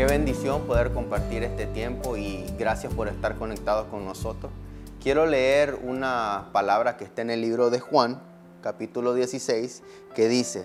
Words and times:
Qué 0.00 0.06
bendición 0.06 0.62
poder 0.62 0.94
compartir 0.94 1.42
este 1.42 1.66
tiempo 1.66 2.16
y 2.16 2.46
gracias 2.58 2.90
por 2.94 3.06
estar 3.06 3.36
conectados 3.36 3.86
con 3.88 4.06
nosotros. 4.06 4.50
Quiero 4.98 5.26
leer 5.26 5.78
una 5.82 6.48
palabra 6.52 6.96
que 6.96 7.04
está 7.04 7.20
en 7.20 7.28
el 7.28 7.42
libro 7.42 7.68
de 7.68 7.80
Juan, 7.80 8.18
capítulo 8.62 9.12
16, 9.12 9.82
que 10.14 10.26
dice, 10.28 10.64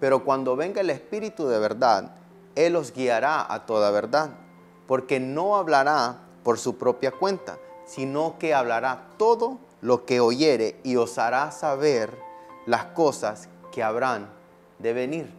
pero 0.00 0.24
cuando 0.24 0.56
venga 0.56 0.80
el 0.80 0.88
Espíritu 0.88 1.46
de 1.46 1.58
verdad, 1.58 2.12
Él 2.54 2.74
os 2.74 2.94
guiará 2.94 3.52
a 3.52 3.66
toda 3.66 3.90
verdad, 3.90 4.30
porque 4.86 5.20
no 5.20 5.56
hablará 5.56 6.20
por 6.42 6.58
su 6.58 6.78
propia 6.78 7.10
cuenta, 7.10 7.58
sino 7.84 8.38
que 8.38 8.54
hablará 8.54 9.08
todo 9.18 9.58
lo 9.82 10.06
que 10.06 10.20
oyere 10.20 10.80
y 10.84 10.96
os 10.96 11.18
hará 11.18 11.50
saber 11.50 12.16
las 12.64 12.86
cosas 12.86 13.50
que 13.72 13.82
habrán 13.82 14.30
de 14.78 14.94
venir. 14.94 15.30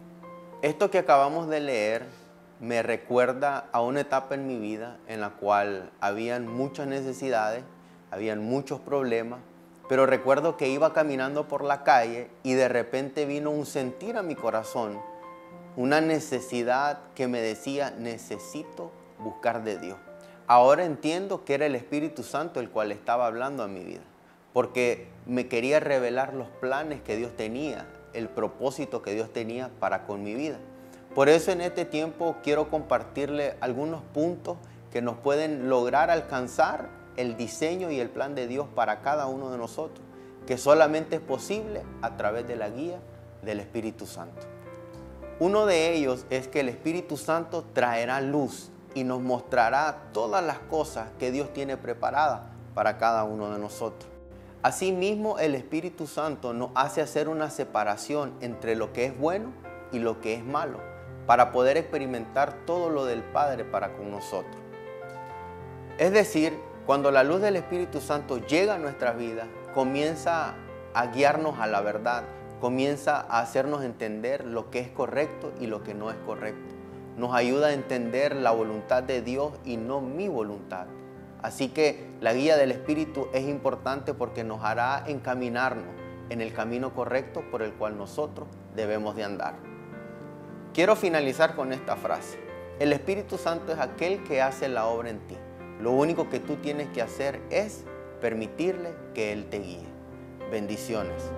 Esto 0.62 0.92
que 0.92 0.98
acabamos 0.98 1.48
de 1.48 1.58
leer 1.58 2.21
me 2.62 2.80
recuerda 2.80 3.68
a 3.72 3.80
una 3.80 4.02
etapa 4.02 4.36
en 4.36 4.46
mi 4.46 4.56
vida 4.56 4.96
en 5.08 5.20
la 5.20 5.30
cual 5.30 5.90
habían 6.00 6.46
muchas 6.46 6.86
necesidades, 6.86 7.64
habían 8.12 8.38
muchos 8.40 8.78
problemas, 8.78 9.40
pero 9.88 10.06
recuerdo 10.06 10.56
que 10.56 10.68
iba 10.68 10.92
caminando 10.92 11.48
por 11.48 11.64
la 11.64 11.82
calle 11.82 12.30
y 12.44 12.54
de 12.54 12.68
repente 12.68 13.26
vino 13.26 13.50
un 13.50 13.66
sentir 13.66 14.16
a 14.16 14.22
mi 14.22 14.36
corazón, 14.36 15.00
una 15.76 16.00
necesidad 16.00 17.00
que 17.16 17.26
me 17.26 17.40
decía, 17.40 17.92
necesito 17.98 18.92
buscar 19.18 19.64
de 19.64 19.78
Dios. 19.78 19.98
Ahora 20.46 20.84
entiendo 20.84 21.44
que 21.44 21.54
era 21.54 21.66
el 21.66 21.74
Espíritu 21.74 22.22
Santo 22.22 22.60
el 22.60 22.70
cual 22.70 22.92
estaba 22.92 23.26
hablando 23.26 23.64
a 23.64 23.68
mi 23.68 23.82
vida, 23.82 24.02
porque 24.52 25.08
me 25.26 25.48
quería 25.48 25.80
revelar 25.80 26.32
los 26.32 26.46
planes 26.60 27.02
que 27.02 27.16
Dios 27.16 27.36
tenía, 27.36 27.88
el 28.12 28.28
propósito 28.28 29.02
que 29.02 29.14
Dios 29.14 29.32
tenía 29.32 29.68
para 29.80 30.06
con 30.06 30.22
mi 30.22 30.34
vida. 30.34 30.58
Por 31.14 31.28
eso 31.28 31.52
en 31.52 31.60
este 31.60 31.84
tiempo 31.84 32.36
quiero 32.42 32.70
compartirle 32.70 33.56
algunos 33.60 34.02
puntos 34.02 34.56
que 34.90 35.02
nos 35.02 35.18
pueden 35.18 35.68
lograr 35.68 36.10
alcanzar 36.10 36.88
el 37.16 37.36
diseño 37.36 37.90
y 37.90 38.00
el 38.00 38.08
plan 38.08 38.34
de 38.34 38.46
Dios 38.46 38.66
para 38.74 39.02
cada 39.02 39.26
uno 39.26 39.50
de 39.50 39.58
nosotros, 39.58 40.00
que 40.46 40.56
solamente 40.56 41.16
es 41.16 41.22
posible 41.22 41.82
a 42.00 42.16
través 42.16 42.48
de 42.48 42.56
la 42.56 42.70
guía 42.70 42.98
del 43.42 43.60
Espíritu 43.60 44.06
Santo. 44.06 44.40
Uno 45.38 45.66
de 45.66 45.92
ellos 45.92 46.24
es 46.30 46.48
que 46.48 46.60
el 46.60 46.70
Espíritu 46.70 47.18
Santo 47.18 47.64
traerá 47.74 48.20
luz 48.22 48.70
y 48.94 49.04
nos 49.04 49.20
mostrará 49.20 50.04
todas 50.12 50.42
las 50.42 50.60
cosas 50.60 51.08
que 51.18 51.30
Dios 51.30 51.52
tiene 51.52 51.76
preparadas 51.76 52.42
para 52.74 52.96
cada 52.96 53.24
uno 53.24 53.50
de 53.50 53.58
nosotros. 53.58 54.10
Asimismo, 54.62 55.38
el 55.38 55.56
Espíritu 55.56 56.06
Santo 56.06 56.54
nos 56.54 56.70
hace 56.74 57.02
hacer 57.02 57.28
una 57.28 57.50
separación 57.50 58.32
entre 58.40 58.76
lo 58.76 58.92
que 58.92 59.06
es 59.06 59.18
bueno 59.18 59.50
y 59.90 59.98
lo 59.98 60.20
que 60.20 60.34
es 60.34 60.44
malo, 60.44 60.78
para 61.26 61.52
poder 61.52 61.76
experimentar 61.76 62.64
todo 62.66 62.90
lo 62.90 63.04
del 63.04 63.22
Padre 63.22 63.64
para 63.64 63.94
con 63.94 64.10
nosotros. 64.10 64.56
Es 65.98 66.12
decir, 66.12 66.58
cuando 66.86 67.10
la 67.10 67.22
luz 67.22 67.40
del 67.40 67.56
Espíritu 67.56 68.00
Santo 68.00 68.38
llega 68.38 68.74
a 68.74 68.78
nuestras 68.78 69.16
vidas, 69.16 69.46
comienza 69.74 70.54
a 70.94 71.06
guiarnos 71.06 71.58
a 71.58 71.66
la 71.66 71.80
verdad, 71.80 72.24
comienza 72.60 73.20
a 73.28 73.40
hacernos 73.40 73.84
entender 73.84 74.44
lo 74.44 74.70
que 74.70 74.80
es 74.80 74.88
correcto 74.88 75.52
y 75.60 75.66
lo 75.66 75.82
que 75.82 75.94
no 75.94 76.10
es 76.10 76.16
correcto 76.26 76.82
nos 77.16 77.34
ayuda 77.34 77.68
a 77.68 77.72
entender 77.72 78.36
la 78.36 78.52
voluntad 78.52 79.02
de 79.02 79.22
Dios 79.22 79.52
y 79.64 79.76
no 79.76 80.00
mi 80.00 80.28
voluntad. 80.28 80.86
Así 81.42 81.68
que 81.68 82.06
la 82.20 82.32
guía 82.32 82.56
del 82.56 82.70
Espíritu 82.70 83.28
es 83.32 83.48
importante 83.48 84.14
porque 84.14 84.44
nos 84.44 84.62
hará 84.64 85.04
encaminarnos 85.06 85.94
en 86.30 86.40
el 86.40 86.52
camino 86.52 86.94
correcto 86.94 87.42
por 87.50 87.62
el 87.62 87.72
cual 87.74 87.98
nosotros 87.98 88.48
debemos 88.74 89.16
de 89.16 89.24
andar. 89.24 89.71
Quiero 90.74 90.96
finalizar 90.96 91.54
con 91.54 91.70
esta 91.74 91.96
frase. 91.96 92.38
El 92.78 92.94
Espíritu 92.94 93.36
Santo 93.36 93.72
es 93.72 93.78
aquel 93.78 94.24
que 94.24 94.40
hace 94.40 94.70
la 94.70 94.86
obra 94.86 95.10
en 95.10 95.18
ti. 95.28 95.36
Lo 95.78 95.92
único 95.92 96.30
que 96.30 96.40
tú 96.40 96.56
tienes 96.56 96.88
que 96.88 97.02
hacer 97.02 97.42
es 97.50 97.84
permitirle 98.22 98.94
que 99.14 99.32
Él 99.32 99.50
te 99.50 99.58
guíe. 99.58 99.84
Bendiciones. 100.50 101.30